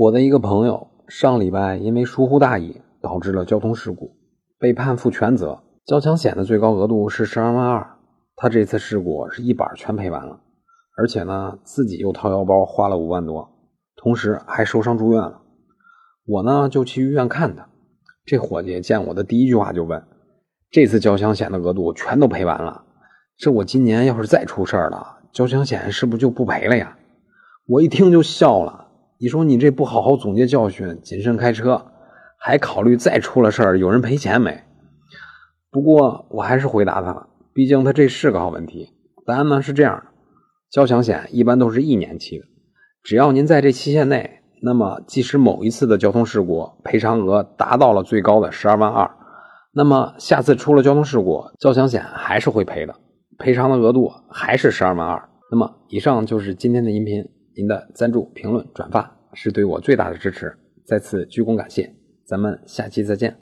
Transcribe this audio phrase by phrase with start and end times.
[0.00, 4.16] 我的一个朋友上礼拜因为疏忽大意导致了交通事故，
[4.58, 5.62] 被判负全责。
[5.84, 7.98] 交强险的最高额度是十二万二，
[8.34, 10.40] 他这次事故是一板全赔完了，
[10.96, 13.50] 而且呢自己又掏腰包花了五万多，
[13.94, 15.42] 同时还受伤住院了。
[16.24, 17.68] 我呢就去医院看他，
[18.24, 20.02] 这伙计见我的第一句话就问
[20.72, 22.84] ：“这次交强险的额度全都赔完了，
[23.36, 26.96] 这我今年要是再出事儿了，交强险是不是就不赔了呀？”
[27.68, 28.79] 我一听就笑了。
[29.22, 31.92] 你说你这不好好总结教训，谨慎开车，
[32.38, 34.64] 还考虑再出了事儿有人赔钱没？
[35.70, 38.88] 不过我还是回答他了，毕竟他这是个好问题。
[39.26, 40.04] 答案呢是这样的：
[40.70, 42.46] 交强险一般都是一年期的，
[43.02, 49.10] 只要您在这期限内，那么即使某一次的交通事故赔偿额达到了最高的十二万二，
[49.74, 52.94] 那么下次出了交通事故，交强险还是会赔的，
[53.36, 55.28] 赔偿的额度还是十二万二。
[55.50, 57.28] 那么以上就是今天的音频。
[57.54, 61.94] 您的赞助、评论、转发是对我最大的支持，再次鞠躬感谢。
[62.24, 63.36] 咱们下期再见。